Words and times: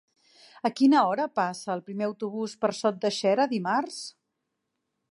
A 0.69 0.71
quina 0.79 1.03
hora 1.09 1.27
passa 1.41 1.69
el 1.75 1.85
primer 1.91 2.07
autobús 2.09 2.57
per 2.65 2.73
Sot 2.81 3.01
de 3.07 3.15
Xera 3.21 3.49
dimarts? 3.55 4.03